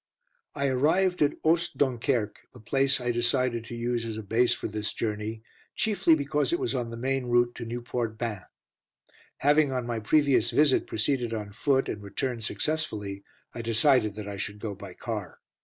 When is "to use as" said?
3.65-4.17